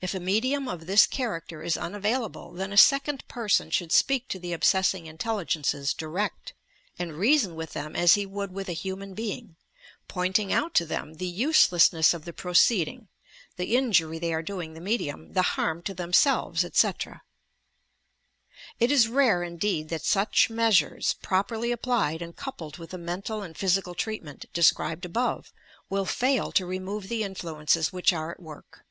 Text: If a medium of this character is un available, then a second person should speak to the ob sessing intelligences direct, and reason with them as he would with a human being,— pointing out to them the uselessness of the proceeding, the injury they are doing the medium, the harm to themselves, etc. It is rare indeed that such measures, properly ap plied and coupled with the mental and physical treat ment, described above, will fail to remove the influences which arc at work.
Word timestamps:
If 0.00 0.14
a 0.14 0.20
medium 0.20 0.68
of 0.68 0.86
this 0.86 1.08
character 1.08 1.60
is 1.60 1.76
un 1.76 1.92
available, 1.92 2.52
then 2.52 2.72
a 2.72 2.76
second 2.76 3.26
person 3.26 3.68
should 3.68 3.90
speak 3.90 4.28
to 4.28 4.38
the 4.38 4.54
ob 4.54 4.60
sessing 4.60 5.06
intelligences 5.06 5.92
direct, 5.92 6.52
and 7.00 7.14
reason 7.18 7.56
with 7.56 7.72
them 7.72 7.96
as 7.96 8.14
he 8.14 8.24
would 8.24 8.52
with 8.52 8.68
a 8.68 8.74
human 8.74 9.12
being,— 9.14 9.56
pointing 10.06 10.52
out 10.52 10.72
to 10.74 10.86
them 10.86 11.14
the 11.14 11.26
uselessness 11.26 12.14
of 12.14 12.24
the 12.24 12.32
proceeding, 12.32 13.08
the 13.56 13.74
injury 13.74 14.20
they 14.20 14.32
are 14.32 14.40
doing 14.42 14.74
the 14.74 14.80
medium, 14.80 15.32
the 15.32 15.42
harm 15.58 15.82
to 15.82 15.94
themselves, 15.94 16.64
etc. 16.64 17.22
It 18.78 18.92
is 18.92 19.08
rare 19.08 19.42
indeed 19.42 19.88
that 19.88 20.04
such 20.04 20.48
measures, 20.48 21.14
properly 21.22 21.72
ap 21.72 21.82
plied 21.82 22.22
and 22.22 22.36
coupled 22.36 22.78
with 22.78 22.90
the 22.90 22.98
mental 22.98 23.42
and 23.42 23.56
physical 23.58 23.96
treat 23.96 24.22
ment, 24.22 24.44
described 24.52 25.04
above, 25.04 25.52
will 25.90 26.06
fail 26.06 26.52
to 26.52 26.64
remove 26.66 27.08
the 27.08 27.24
influences 27.24 27.92
which 27.92 28.12
arc 28.12 28.36
at 28.38 28.42
work. 28.44 28.84